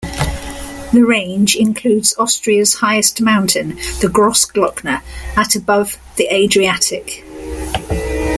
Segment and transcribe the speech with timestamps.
[0.93, 5.03] The range includes Austria's highest mountain, the Grossglockner
[5.37, 7.23] at above the Adriatic.